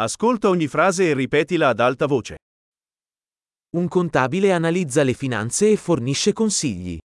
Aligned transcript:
Ascolta 0.00 0.48
ogni 0.48 0.68
frase 0.68 1.10
e 1.10 1.12
ripetila 1.12 1.70
ad 1.70 1.80
alta 1.80 2.06
voce. 2.06 2.36
Un 3.70 3.88
contabile 3.88 4.52
analizza 4.52 5.02
le 5.02 5.12
finanze 5.12 5.72
e 5.72 5.76
fornisce 5.76 6.32
consigli. 6.32 6.96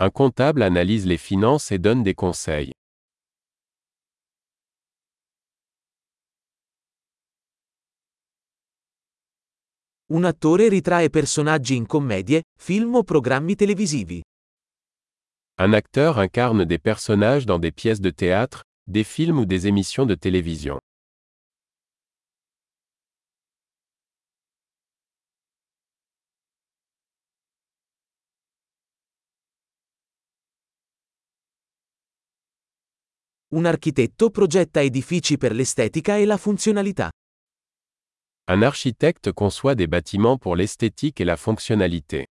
Un 0.00 0.10
comptable 0.10 0.64
analyse 0.64 1.06
les 1.06 1.20
finances 1.20 1.70
et 1.70 1.78
donne 1.78 2.02
des 2.02 2.14
conseils. 2.14 2.72
Un 10.08 10.24
attore 10.24 10.68
ritrae 10.68 11.10
personaggi 11.10 11.76
in 11.76 11.86
commedie, 11.86 12.40
film 12.58 12.96
o 12.96 13.04
programmi 13.04 13.54
televisivi. 13.54 14.20
Un 15.60 15.74
acteur 15.74 16.18
incarne 16.18 16.64
des 16.64 16.80
personnages 16.80 17.46
dans 17.46 17.60
des 17.60 17.70
pièces 17.70 18.00
de 18.00 18.10
théâtre, 18.10 18.64
des 18.88 19.04
films 19.04 19.38
ou 19.38 19.46
des 19.46 19.68
émissions 19.68 20.06
de 20.06 20.16
télévision. 20.16 20.80
Un 33.54 33.66
architetto 33.66 34.30
progetta 34.30 34.80
edifici 34.80 35.36
per 35.36 35.52
l'estetica 35.52 36.16
e 36.16 36.24
la 36.24 36.38
funzionalità. 36.38 37.10
Un 38.50 38.62
architecte 38.62 39.34
conçoit 39.34 39.74
des 39.74 39.86
bâtiments 39.86 40.38
pour 40.38 40.56
l'esthétique 40.56 41.20
et 41.20 41.26
la 41.26 41.36
fonctionnalité. 41.36 42.24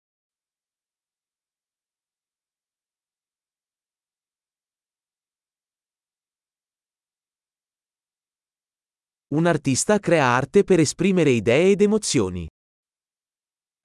Un 9.28 9.46
artista 9.46 10.00
crea 10.00 10.26
arte 10.26 10.64
per 10.64 10.80
esprimere 10.80 11.30
idee 11.30 11.70
ed 11.70 11.82
emozioni. 11.82 12.48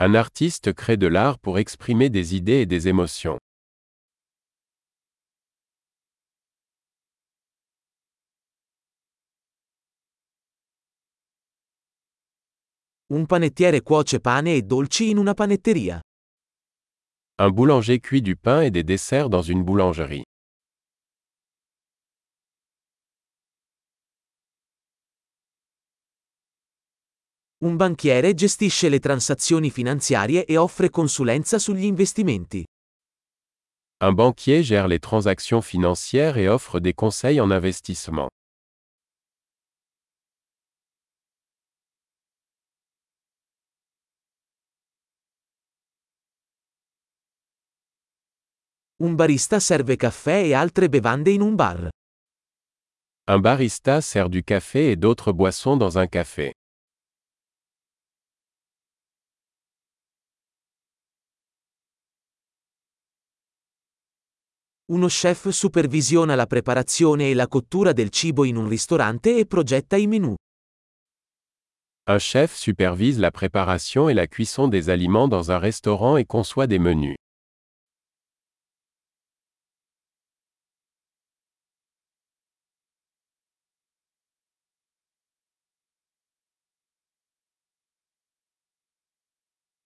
Un 0.00 0.14
artiste 0.14 0.72
crée 0.72 0.96
de 0.96 1.06
l'art 1.06 1.38
pour 1.38 1.58
exprimer 1.58 2.08
des 2.08 2.34
idées 2.34 2.62
et 2.62 2.66
des 2.66 2.88
émotions. 2.88 3.38
Un 13.08 13.24
panettiere 13.24 13.82
cuoce 13.82 14.18
pane 14.18 14.54
e 14.54 14.62
dolci 14.62 15.10
in 15.10 15.18
una 15.18 15.32
panetteria. 15.32 16.00
Un 17.38 17.52
boulanger 17.52 18.00
cuit 18.00 18.20
du 18.20 18.34
pain 18.34 18.62
et 18.62 18.72
des 18.72 18.82
desserts 18.82 19.28
dans 19.28 19.42
une 19.42 19.62
boulangerie. 19.62 20.24
Un 27.62 27.76
banchiere 27.76 28.34
gestisce 28.34 28.88
le 28.88 28.98
transazioni 28.98 29.70
finanziarie 29.70 30.44
e 30.44 30.56
offre 30.56 30.90
consulenza 30.90 31.60
sugli 31.60 31.84
investimenti. 31.84 32.64
Un 34.00 34.14
banquier 34.14 34.64
gère 34.64 34.88
les 34.88 34.98
transactions 34.98 35.62
financières 35.62 36.38
et 36.38 36.48
offre 36.48 36.80
des 36.80 36.92
conseils 36.92 37.40
en 37.40 37.52
investissement. 37.52 38.28
Un 48.98 49.14
barista 49.14 49.60
serve 49.60 49.96
caffè 49.96 50.42
e 50.42 50.54
altre 50.54 50.88
bevande 50.88 51.30
in 51.30 51.42
un 51.42 51.54
bar. 51.54 51.90
Un 53.28 53.40
barista 53.42 54.00
sert 54.00 54.30
du 54.30 54.42
café 54.42 54.92
et 54.92 54.96
d'autres 54.96 55.34
boissons 55.34 55.76
dans 55.76 55.98
un 55.98 56.06
café. 56.06 56.52
Uno 64.86 65.08
chef 65.08 65.50
supervisiona 65.50 66.34
la 66.34 66.46
preparazione 66.46 67.28
e 67.28 67.34
la 67.34 67.48
cottura 67.48 67.92
del 67.92 68.08
cibo 68.08 68.44
in 68.44 68.56
un 68.56 68.66
ristorante 68.66 69.36
e 69.36 69.44
progetta 69.44 69.96
i 69.96 70.06
menù. 70.06 70.34
Un 72.08 72.18
chef 72.18 72.54
supervise 72.54 73.20
la 73.20 73.30
préparation 73.30 74.08
et 74.08 74.14
la 74.14 74.26
cuisson 74.26 74.68
des 74.68 74.88
aliments 74.88 75.28
dans 75.28 75.50
un 75.50 75.58
restaurant 75.58 76.16
et 76.16 76.24
conçoit 76.24 76.66
des 76.66 76.78
menus. 76.78 77.16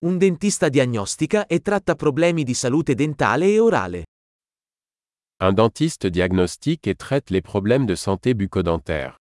Un 0.03 0.17
dentista 0.17 0.71
diagnostica 0.71 1.47
e 1.47 1.61
tratta 1.61 1.95
problemi 1.95 2.43
di 2.43 2.55
salute 2.55 2.95
dentale 2.95 3.49
e 3.53 3.61
orale. 3.61 4.05
Un 5.43 5.53
dentiste 5.53 6.09
diagnostique 6.09 6.87
et 6.89 6.97
traite 6.97 7.31
les 7.31 7.43
problèmes 7.43 7.85
de 7.85 7.95
santé 7.97 8.35
bucco-dentaire. 8.35 9.19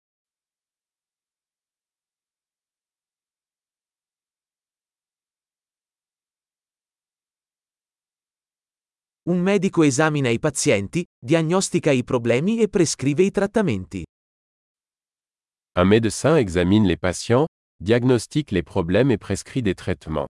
Un 9.25 9.43
medico 9.43 9.82
esamina 9.82 10.31
i 10.31 10.38
pazienti, 10.38 11.05
diagnostica 11.19 11.91
i 11.91 12.03
problemi 12.03 12.59
e 12.61 12.71
prescrive 12.71 13.22
i 13.25 13.31
trattamenti. 13.31 14.03
Un 15.78 15.87
médecin 15.87 16.37
examine 16.38 16.87
les 16.87 16.99
patients, 16.99 17.44
diagnostique 17.78 18.53
les 18.53 18.62
problèmes 18.62 19.11
et 19.11 19.19
prescrit 19.19 19.61
des 19.61 19.75
traitements. 19.75 20.28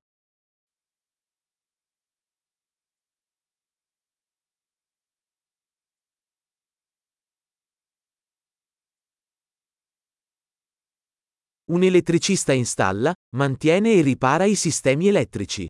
Un 11.72 11.82
elettricista 11.82 12.52
installa, 12.52 13.14
mantiene 13.34 13.94
e 13.94 14.02
ripara 14.02 14.44
i 14.44 14.54
sistemi 14.54 15.08
elettrici. 15.08 15.66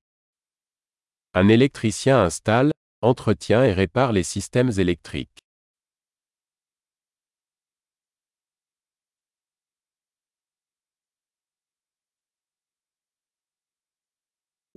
Un 1.38 1.48
électricien 1.48 2.24
installe, 2.24 2.72
entretient 2.98 3.62
et 3.62 3.72
répare 3.72 4.10
les 4.10 4.24
systèmes 4.24 4.72
électriques. 4.78 5.38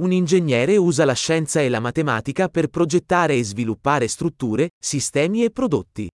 Un 0.01 0.11
ingegnere 0.11 0.77
usa 0.77 1.05
la 1.05 1.13
scienza 1.13 1.59
e 1.59 1.69
la 1.69 1.79
matematica 1.79 2.49
per 2.49 2.67
progettare 2.67 3.33
e 3.35 3.43
sviluppare 3.43 4.07
strutture, 4.07 4.69
sistemi 4.77 5.43
e 5.43 5.49
prodotti. 5.49 6.07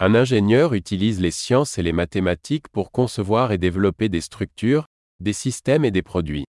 Un 0.00 0.16
ingénieur 0.16 0.74
utilise 0.74 1.20
les 1.20 1.30
sciences 1.30 1.78
et 1.78 1.82
les 1.82 1.92
mathématiques 1.92 2.68
pour 2.68 2.90
concevoir 2.90 3.52
et 3.52 3.58
développer 3.58 4.08
des 4.08 4.20
structures, 4.20 4.86
des 5.20 5.32
systèmes 5.32 5.84
et 5.84 5.92
des 5.92 6.02
produits. 6.02 6.44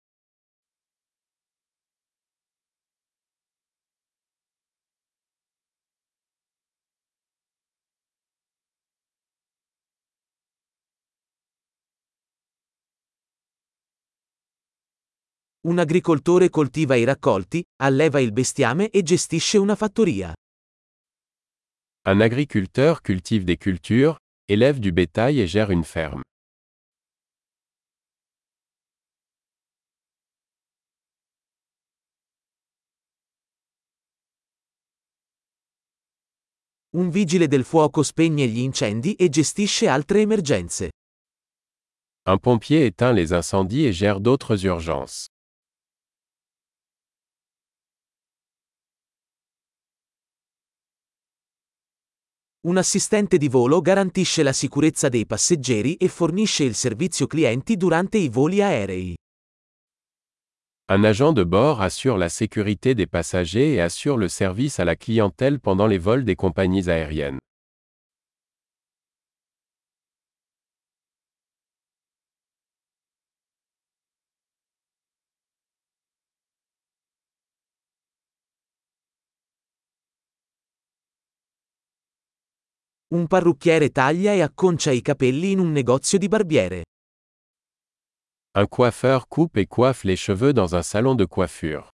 Un 15.64 15.78
agricoltore 15.78 16.48
coltiva 16.48 16.96
i 16.96 17.04
raccolti, 17.04 17.64
alleva 17.82 18.20
il 18.20 18.32
bestiame 18.32 18.88
e 18.90 19.02
gestisce 19.02 19.58
una 19.58 19.74
fattoria. 19.74 20.32
Un 22.04 22.20
agriculteur 22.20 23.00
cultive 23.00 23.44
des 23.44 23.56
cultures, 23.56 24.18
élève 24.48 24.80
du 24.80 24.90
bétail 24.90 25.38
et 25.38 25.46
gère 25.46 25.70
une 25.70 25.84
ferme. 25.84 26.22
Un 36.92 37.08
vigile 37.08 37.46
del 37.46 37.62
fuoco 37.62 38.02
spegne 38.02 38.46
gli 38.48 38.66
incendi 38.66 39.14
e 39.16 39.28
gestisce 39.30 39.86
altre 39.86 40.16
emergenze. 40.16 40.88
Un 42.26 42.38
pompier 42.38 42.84
éteint 42.84 43.12
les 43.12 43.32
incendies 43.32 43.84
et 43.86 43.92
gère 43.92 44.20
d'autres 44.20 44.66
urgences. 44.66 45.31
Un 52.64 52.76
assistente 52.76 53.38
di 53.38 53.48
volo 53.48 53.80
garantisce 53.80 54.44
la 54.44 54.52
sicurezza 54.52 55.08
dei 55.08 55.26
passeggeri 55.26 55.96
e 55.96 56.06
fornisce 56.06 56.62
il 56.62 56.76
servizio 56.76 57.26
clienti 57.26 57.76
durante 57.76 58.18
i 58.18 58.28
voli 58.28 58.62
aerei. 58.62 59.16
Un 60.88 61.04
agent 61.04 61.34
de 61.34 61.44
bord 61.44 61.80
assure 61.80 62.16
la 62.16 62.28
sécurité 62.28 62.94
des 62.94 63.08
passagers 63.08 63.74
et 63.74 63.80
assure 63.80 64.16
le 64.16 64.28
service 64.28 64.78
à 64.78 64.84
la 64.84 64.94
clientèle 64.94 65.58
pendant 65.58 65.88
les 65.88 65.98
vols 65.98 66.24
des 66.24 66.36
compagnies 66.36 66.88
aériennes. 66.88 67.40
Un 83.14 83.26
parrucchiere 83.26 83.90
taglia 83.90 84.32
e 84.32 84.40
acconcia 84.40 84.90
i 84.90 85.02
capelli 85.02 85.50
in 85.50 85.58
un 85.58 85.70
negozio 85.70 86.16
di 86.16 86.28
barbiere. 86.28 86.84
Un 88.56 88.66
coiffeur 88.68 89.28
coupe 89.28 89.60
et 89.60 89.66
coiffe 89.66 90.04
les 90.04 90.16
cheveux 90.16 90.54
dans 90.54 90.74
un 90.74 90.82
salon 90.82 91.14
de 91.14 91.26
coiffure. 91.26 91.90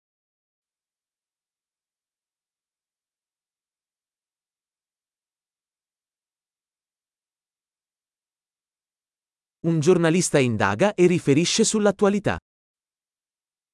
Un 9.67 9.79
giornalista 9.79 10.39
indaga 10.39 10.95
e 10.95 11.07
riferisce 11.07 11.63
sull'attualità. 11.63 12.39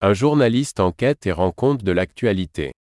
Un 0.02 0.12
journaliste 0.12 0.78
enquête 0.78 1.24
et 1.24 1.32
rend 1.32 1.52
compte 1.52 1.82
de 1.82 1.92
l'actualité. 1.92 2.72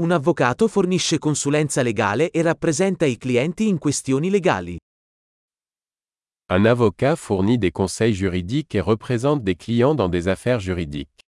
Un 0.00 0.12
avvocato 0.12 0.68
fornisce 0.68 1.18
consulenza 1.18 1.82
legale 1.82 2.30
e 2.30 2.40
rappresenta 2.40 3.04
i 3.04 3.16
clienti 3.16 3.66
in 3.66 3.78
questioni 3.78 4.30
legali. 4.30 4.76
Un 6.52 6.66
avocat 6.66 7.16
fournit 7.16 7.58
des 7.58 7.72
conseils 7.72 8.14
juridiques 8.14 8.76
et 8.76 8.80
représente 8.80 9.42
des 9.42 9.56
clients 9.56 9.96
dans 9.96 10.08
des 10.08 10.28
affaires 10.28 10.60
juridiques. 10.60 11.24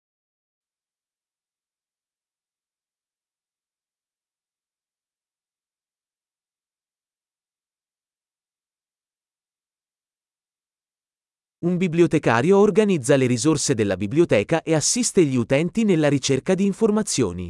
Un 11.59 11.77
bibliotecario 11.77 12.57
organizza 12.57 13.15
le 13.15 13.27
risorse 13.27 13.73
della 13.73 13.95
biblioteca 13.95 14.61
e 14.61 14.75
assiste 14.75 15.23
gli 15.23 15.37
utenti 15.37 15.85
nella 15.85 16.09
ricerca 16.09 16.53
di 16.53 16.65
informazioni. 16.65 17.49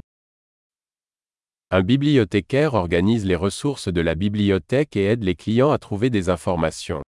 Un 1.69 1.81
bibliothécaire 1.81 2.75
organise 2.75 3.25
les 3.25 3.36
ressources 3.36 3.90
de 3.90 4.00
la 4.00 4.16
bibliothèque 4.16 4.96
et 4.96 5.04
aide 5.04 5.24
les 5.25 5.36
clients 5.36 5.72
à 5.72 5.78
trouver 5.78 6.10
des 6.10 6.30
informations. 6.30 7.04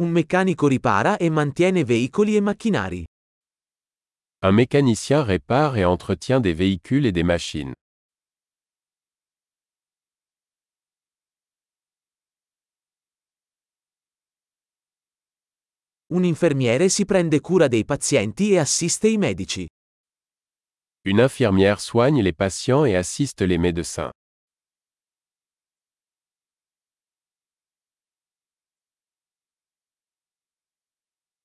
Un 0.00 0.10
meccanico 0.10 0.66
ripara 0.66 1.16
e 1.18 1.30
mantiene 1.30 1.84
veicoli 1.84 2.34
e 2.34 2.40
macchinari. 2.40 3.04
Un 4.42 4.52
mécanicien 4.52 5.22
répare 5.22 5.76
et 5.76 5.84
entretient 5.84 6.40
des 6.40 6.52
véhicules 6.52 7.06
et 7.06 7.12
des 7.12 7.22
machines. 7.22 7.74
Un 16.12 16.24
infermiere 16.24 16.88
si 16.88 17.04
prende 17.04 17.40
cura 17.40 17.68
dei 17.68 17.84
pazienti 17.84 18.50
e 18.50 18.58
assiste 18.58 19.06
i 19.08 19.16
medici. 19.16 19.68
Une 21.04 21.22
infirmière 21.22 21.78
soigne 21.78 22.20
les 22.20 22.32
patients 22.34 22.84
et 22.84 22.96
assiste 22.96 23.42
les 23.42 23.58
médecins. 23.58 24.10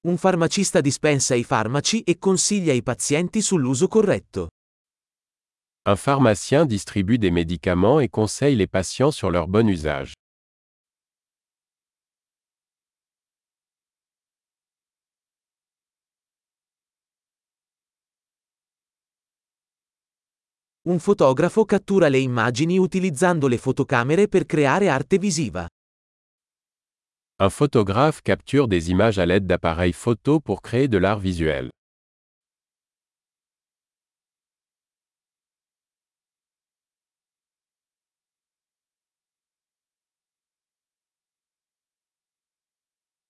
Un 0.07 0.17
farmacista 0.17 0.81
dispensa 0.81 1.35
i 1.35 1.43
farmaci 1.43 2.01
e 2.01 2.17
consiglia 2.17 2.73
i 2.73 2.81
pazienti 2.81 3.41
sull'uso 3.41 3.87
corretto. 3.87 4.47
Un 5.87 5.95
pharmacien 5.95 6.65
distribue 6.65 7.19
des 7.19 7.31
médicaments 7.31 7.99
et 7.99 8.09
conseille 8.09 8.55
les 8.55 8.67
patients 8.67 9.11
sur 9.11 9.29
leur 9.29 9.47
bon 9.47 9.67
usage. 9.69 10.13
Un 20.87 20.99
fotografo 20.99 21.65
cattura 21.65 22.09
le 22.09 22.19
immagini 22.19 22.77
utilizzando 22.77 23.47
le 23.47 23.57
fotocamere 23.57 24.27
per 24.27 24.45
creare 24.45 24.87
arte 24.87 25.17
visiva. 25.17 25.67
Un 27.39 27.49
photographe 27.49 28.21
capture 28.21 28.67
des 28.67 28.91
images 28.91 29.17
à 29.17 29.25
l'aide 29.25 29.47
d'appareils 29.47 29.95
photo 29.95 30.39
pour 30.39 30.61
créer 30.61 30.87
de 30.87 30.99
l'art 30.99 31.17
visuel. 31.17 31.71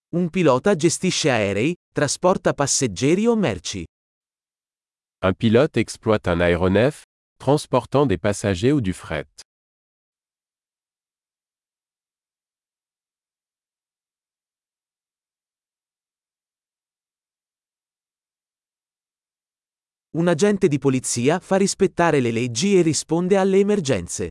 Un 0.09 0.27
pilota 0.29 0.75
gestisce 0.75 1.29
aerei, 1.29 1.73
trasporta 1.93 2.53
passeggeri 2.53 3.27
o 3.27 3.35
merci. 3.37 3.85
Un 5.23 5.33
pilote 5.33 5.79
exploite 5.79 6.27
un 6.27 6.41
aéronef, 6.41 7.03
transportant 7.45 8.07
des 8.07 8.17
passagers 8.17 8.71
ou 8.71 8.81
du 8.81 8.91
fret. 8.91 9.27
Un 20.17 20.27
agente 20.27 20.67
di 20.67 20.79
polizia 20.79 21.39
fa 21.39 21.57
rispettare 21.57 22.19
le 22.19 22.31
leggi 22.31 22.79
e 22.79 22.81
risponde 22.81 23.37
alle 23.37 23.59
emergenze. 23.59 24.29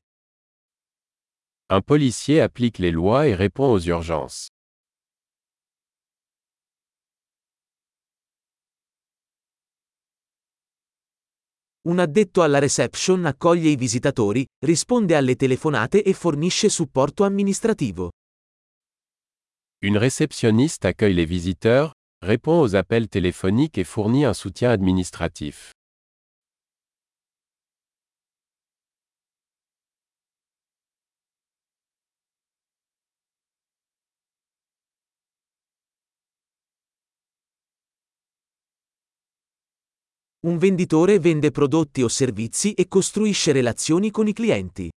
Un 1.70 1.82
policier 1.82 2.40
applique 2.40 2.78
les 2.78 2.90
lois 2.90 3.28
et 3.28 3.37
répond 3.37 3.70
aux 3.70 3.81
urgences. 3.87 4.54
Un 11.87 11.99
addetto 11.99 12.41
alla 12.41 12.59
reception 12.59 13.27
accoglie 13.27 13.69
i 13.69 13.77
visitatori, 13.77 14.47
risponde 14.65 15.15
alle 15.15 15.37
telefonate 15.37 16.03
e 16.03 16.15
fornisce 16.15 16.71
supporto 16.71 17.25
amministrativo. 17.25 18.11
Une 19.83 19.99
réceptionniste 19.99 20.87
accueille 20.87 21.12
les 21.12 21.26
visiteurs, 21.26 21.93
répond 22.25 22.59
aux 22.59 22.75
appels 22.75 23.09
téléphoniques 23.09 23.76
et 23.76 23.85
fournit 23.85 24.25
un 24.25 24.33
soutien 24.33 24.71
administratif. 24.71 25.73
Un 40.45 40.59
venditore 40.59 41.19
vende 41.21 41.51
prodotti 41.51 42.03
o 42.03 42.09
servizi 42.09 42.75
e 42.75 42.87
costruisce 42.87 43.51
relazioni 43.51 44.11
con 44.11 44.29
i 44.29 44.35
clienti. 44.35 44.91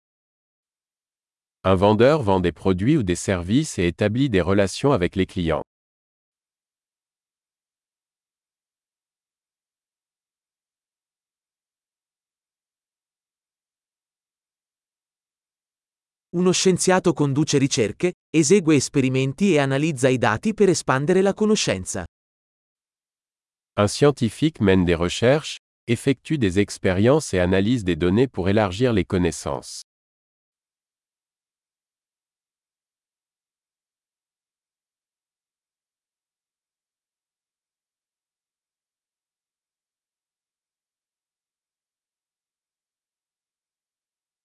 Un 1.68 1.76
vendeur 1.76 2.20
vend 2.20 2.40
des 2.40 2.52
produits 2.52 2.96
ou 2.96 3.04
des 3.04 3.14
services 3.14 3.78
et 3.78 3.86
établit 3.86 4.28
des 4.28 4.40
relations 4.40 4.90
avec 4.90 5.14
les 5.14 5.24
clients. 5.24 5.62
Uno 16.34 16.50
scienziato 16.50 17.12
conduce 17.12 17.58
ricerche, 17.58 18.14
esegue 18.36 18.74
esperimenti 18.74 19.54
e 19.54 19.60
analizza 19.60 20.08
i 20.08 20.18
dati 20.18 20.54
per 20.54 20.70
espandere 20.70 21.22
la 21.22 21.34
conoscenza. 21.34 22.04
Un 23.78 23.88
scientifique 23.88 24.62
mène 24.62 24.86
des 24.86 24.94
recherches, 24.94 25.58
effectue 25.86 26.38
des 26.38 26.60
expériences 26.60 27.34
et 27.34 27.38
analyse 27.38 27.84
des 27.84 27.94
données 27.94 28.26
pour 28.26 28.48
élargir 28.48 28.94
les 28.94 29.04
connaissances. 29.04 29.82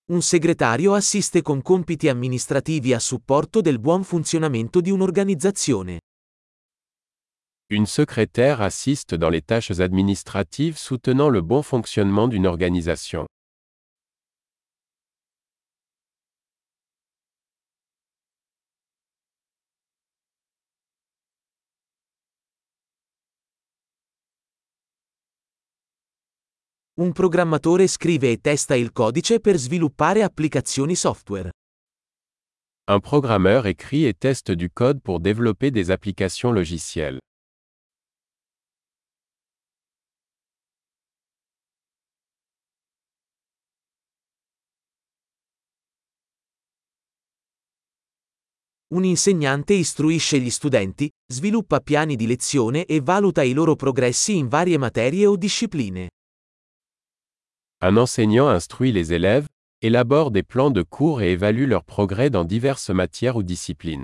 Un 0.09 0.19
segretario 0.19 0.93
assiste 0.93 1.41
con 1.41 1.61
compiti 1.61 2.09
amministrativi 2.09 2.91
a 2.91 3.00
supporto 3.00 3.61
del 3.61 3.79
buon 3.79 4.03
funzionamento 4.03 4.81
di 4.81 4.91
un'organizzazione. 4.91 6.00
Une 7.73 7.85
secrétaire 7.85 8.61
assiste 8.61 9.15
dans 9.15 9.29
les 9.29 9.41
tâches 9.41 9.79
administratives 9.79 10.77
soutenant 10.77 11.29
le 11.29 11.39
bon 11.39 11.61
fonctionnement 11.61 12.27
d'une 12.27 12.45
organisation. 12.45 13.25
Un 26.97 27.13
programmatore 27.13 27.87
scrive 27.87 28.25
e 28.25 28.37
testa 28.41 28.75
il 28.75 28.91
codice 28.91 29.39
per 29.39 29.57
sviluppare 29.57 30.23
applicazioni 30.23 30.97
software. 30.97 31.51
Un 32.89 32.99
programmeur 32.99 33.65
écrit 33.65 34.03
et 34.03 34.13
teste 34.13 34.51
du 34.51 34.69
code 34.69 35.01
pour 35.01 35.21
développer 35.21 35.71
des 35.71 35.89
applications 35.89 36.51
logicielles. 36.51 37.19
Un 48.93 49.05
insegnante 49.05 49.74
istruisce 49.74 50.38
gli 50.38 50.50
studenti, 50.50 51.10
sviluppa 51.25 51.79
piani 51.79 52.17
di 52.17 52.27
lezione 52.27 52.86
e 52.86 53.00
valuta 53.00 53.41
i 53.41 53.53
loro 53.53 53.77
progressi 53.77 54.36
in 54.36 54.50
varie 54.50 54.77
materie 54.77 55.25
o 55.27 55.38
discipline. 55.38 56.10
Un 57.81 57.95
enseignant 57.95 58.50
instruit 58.50 58.91
les 58.91 59.13
élèves, 59.13 59.48
élabore 59.81 60.29
des 60.29 60.43
plans 60.43 60.71
de 60.71 60.83
cours 60.83 61.21
et 61.21 61.31
évalue 61.31 61.67
leur 61.67 61.86
progrès 61.86 62.29
dans 62.29 62.43
diverses 62.43 62.89
matières 62.89 63.38
ou 63.38 63.43
disciplines. 63.43 64.03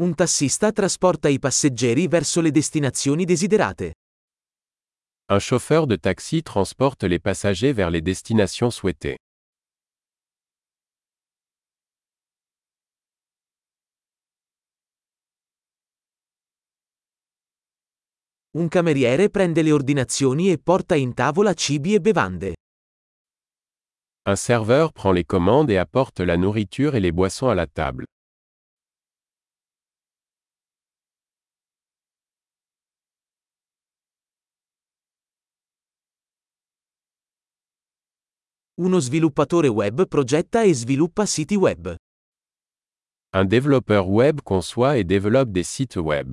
Un 0.00 0.14
tassista 0.14 0.72
trasporta 0.72 1.28
i 1.28 1.38
passeggeri 1.38 2.08
verso 2.08 2.40
le 2.40 2.50
destinazioni 2.50 3.26
desiderate. 3.26 3.92
Un 5.28 5.38
chauffeur 5.38 5.86
de 5.86 5.96
taxi 5.96 6.42
transporte 6.42 7.04
les 7.04 7.20
passagers 7.20 7.74
vers 7.74 7.90
les 7.90 8.00
destinations 8.00 8.70
souhaitées. 8.70 9.18
Un 18.52 18.68
cameriere 18.68 19.28
prende 19.28 19.62
le 19.62 19.72
ordinazioni 19.72 20.50
e 20.50 20.58
porta 20.58 20.94
in 20.94 21.12
tavola 21.12 21.52
cibi 21.52 21.94
e 21.94 22.00
bevande. 22.00 22.54
Un 24.24 24.36
serveur 24.36 24.92
prend 24.92 25.12
les 25.12 25.26
commandes 25.26 25.70
et 25.70 25.76
apporte 25.76 26.20
la 26.20 26.38
nourriture 26.38 26.94
et 26.94 27.00
les 27.00 27.12
boissons 27.12 27.48
à 27.48 27.54
la 27.54 27.66
table. 27.66 28.06
Uno 38.82 38.98
sviluppatore 38.98 39.68
web 39.68 40.08
progetta 40.08 40.62
e 40.62 40.74
sviluppa 40.74 41.24
siti 41.24 41.54
web. 41.54 41.94
Un 43.32 43.46
développeur 43.46 44.08
web 44.08 44.40
conçoit 44.40 44.98
et 44.98 45.04
développe 45.04 45.52
des 45.52 45.62
sites 45.62 45.94
web. 45.94 46.32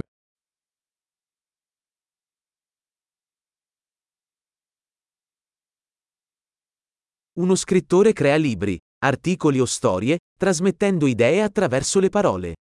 Uno 7.38 7.56
scrittore 7.56 8.14
crea 8.14 8.38
libri, 8.38 8.80
articoli 9.06 9.60
o 9.60 9.68
storie, 9.68 10.18
trasmettendo 10.36 11.06
idee 11.06 11.44
attraverso 11.44 12.00
le 12.00 12.10
parole. 12.10 12.54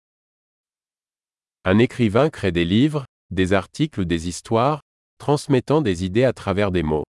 Un 1.65 1.79
écrivain 1.79 2.29
crée 2.29 2.53
des 2.53 2.67
livres, 2.67 3.07
des 3.31 3.55
articles 3.55 4.01
ou 4.01 4.05
des 4.05 4.29
histoires, 4.29 4.81
transmettant 5.17 5.81
des 5.81 6.05
idées 6.05 6.25
à 6.25 6.35
travers 6.35 6.71
des 6.71 6.83
mots. 6.83 7.08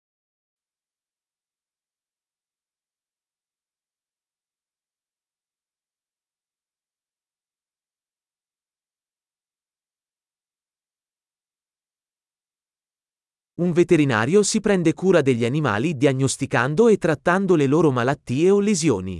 Un 13.61 13.73
veterinario 13.73 14.41
si 14.41 14.59
prende 14.59 14.95
cura 14.95 15.21
degli 15.21 15.45
animali 15.45 15.95
diagnosticando 15.95 16.87
e 16.87 16.97
trattando 16.97 17.53
le 17.53 17.67
loro 17.67 17.91
malattie 17.91 18.49
o 18.49 18.59
lesioni. 18.59 19.19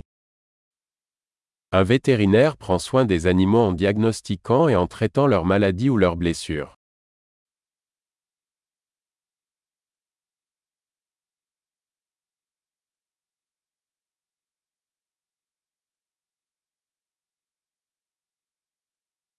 Un 1.72 1.84
vétérinaire 1.84 2.56
prend 2.56 2.80
soin 2.80 3.04
des 3.04 3.28
animaux 3.28 3.68
en 3.68 3.72
diagnostiquant 3.72 4.66
et 4.66 4.74
en 4.74 4.88
traitant 4.88 5.28
leurs 5.28 5.44
maladies 5.44 5.90
ou 5.90 5.96
leurs 5.96 6.16
blessures. 6.16 6.74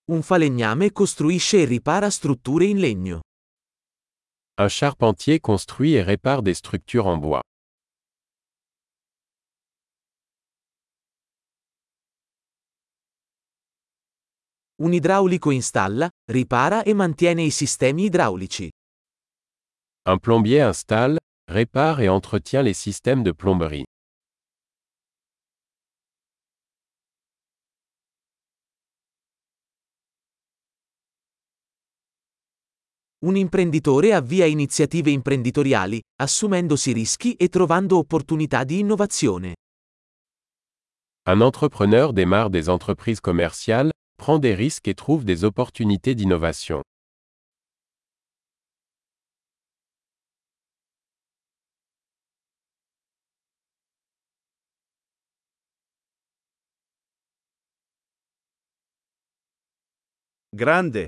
Un 0.05 0.21
falegname 0.21 0.93
costruisce 0.93 1.61
e 1.61 1.65
ripara 1.65 2.09
strutture 2.09 2.63
in 2.63 2.79
legno. 2.79 3.19
Un 4.55 4.67
charpentier 4.67 5.39
construit 5.39 5.93
et 5.93 6.03
répare 6.03 6.43
des 6.43 6.53
structures 6.53 7.07
en 7.07 7.17
bois. 7.17 7.41
Un 14.77 14.91
idraulico 14.91 15.49
installa, 15.49 16.07
ripara 16.27 16.83
e 16.83 16.93
mantiene 16.93 17.41
i 17.41 17.49
sistemi 17.49 18.03
idraulici. 18.05 18.69
Un 20.05 20.19
plombier 20.19 20.61
installe, 20.61 21.17
répare 21.47 22.01
et 22.01 22.09
entretient 22.09 22.61
les 22.61 22.75
systèmes 22.75 23.23
de 23.23 23.31
plomberie. 23.31 23.85
Un 33.25 33.37
imprenditore 33.37 34.13
avvia 34.13 34.45
iniziative 34.45 35.09
imprenditoriali, 35.09 36.01
assumendosi 36.21 36.91
rischi 36.91 37.35
e 37.35 37.47
trovando 37.47 37.97
opportunità 37.97 38.65
di 38.65 38.79
innovazione. 38.79 39.53
Un 41.29 41.39
entrepreneur 41.39 42.11
démarre 42.11 42.49
des 42.49 42.67
entreprises 42.67 43.21
commerciales, 43.21 43.91
prend 44.17 44.39
des 44.39 44.53
risques 44.53 44.89
et 44.89 44.93
trouve 44.93 45.23
des 45.23 45.45
opportunités 45.45 46.15
d'innovation. 46.15 46.81
Grande, 60.51 61.07